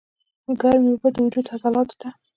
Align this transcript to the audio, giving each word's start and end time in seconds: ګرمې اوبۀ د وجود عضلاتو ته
ګرمې 0.61 0.89
اوبۀ 0.93 1.09
د 1.13 1.17
وجود 1.23 1.45
عضلاتو 1.53 1.95
ته 2.01 2.09